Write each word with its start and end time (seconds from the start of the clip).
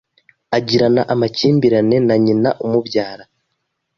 Agirana 0.57 1.01
amakimbirane 1.13 1.97
na 2.07 2.15
nyina 2.23 2.49
umubyara 2.65 3.23